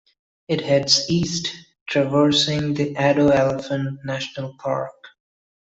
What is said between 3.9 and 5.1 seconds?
National Park.